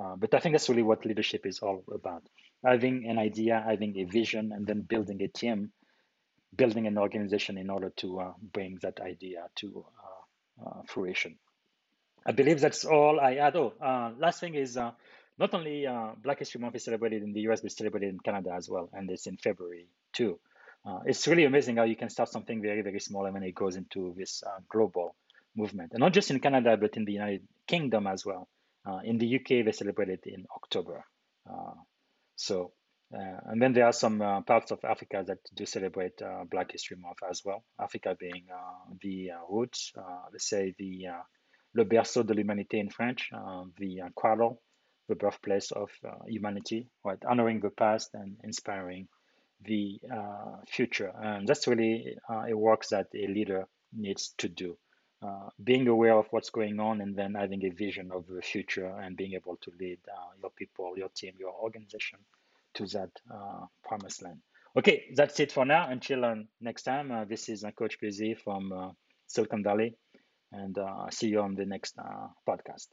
[0.00, 2.22] Uh, but I think that's really what leadership is all about:
[2.64, 5.72] having an idea, having a vision, and then building a team,
[6.54, 9.84] building an organization in order to uh, bring that idea to
[10.86, 11.36] fruition.
[12.28, 13.56] I believe that's all I add.
[13.56, 13.72] Oh,
[14.18, 15.86] last thing is not only
[16.22, 19.10] Black History Month is celebrated in the US, but celebrated in Canada as well, and
[19.10, 20.38] it's in February too.
[20.84, 23.54] Uh, it's really amazing how you can start something very, very small and then it
[23.54, 25.14] goes into this uh, global
[25.56, 25.92] movement.
[25.92, 28.48] And not just in Canada, but in the United Kingdom as well.
[28.86, 31.04] Uh, in the UK, they celebrate it in October.
[31.50, 31.74] Uh,
[32.36, 32.72] so,
[33.12, 36.20] uh, and then there are some uh, parts of Africa that do celebrate
[36.50, 37.64] Black History Month as well.
[37.78, 38.44] Africa being
[39.02, 39.92] the roots,
[40.32, 41.08] let's say the
[41.74, 43.30] le berceau de l'humanité in French,
[43.76, 44.60] the cradle,
[45.08, 45.90] the birthplace of
[46.26, 47.22] humanity, right?
[47.24, 49.08] Honoring the past and inspiring
[49.64, 51.12] the uh, future.
[51.20, 54.76] And that's really uh, a work that a leader needs to do.
[55.20, 58.86] Uh, being aware of what's going on and then having a vision of the future
[58.86, 62.20] and being able to lead uh, your people, your team, your organization
[62.74, 64.38] to that uh, promised land.
[64.76, 65.88] Okay, that's it for now.
[65.90, 68.94] Until uh, next time, this is Coach BZ from
[69.26, 69.96] Silicon Valley,
[70.52, 72.88] and I'll see you on the next uh, podcast.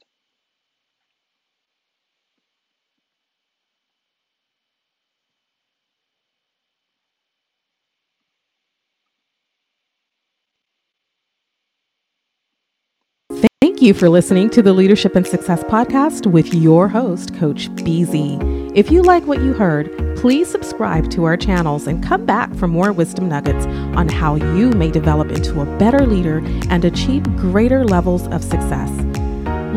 [13.76, 18.72] Thank you for listening to the Leadership and Success Podcast with your host, Coach BZ.
[18.74, 22.68] If you like what you heard, please subscribe to our channels and come back for
[22.68, 26.38] more wisdom nuggets on how you may develop into a better leader
[26.70, 28.90] and achieve greater levels of success.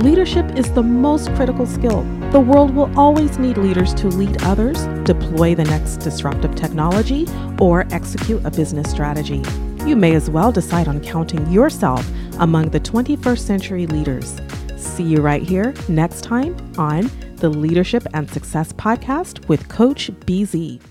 [0.01, 2.03] Leadership is the most critical skill.
[2.31, 7.27] The world will always need leaders to lead others, deploy the next disruptive technology,
[7.59, 9.43] or execute a business strategy.
[9.85, 12.09] You may as well decide on counting yourself
[12.39, 14.39] among the 21st century leaders.
[14.77, 20.81] See you right here next time on the Leadership and Success Podcast with Coach BZ.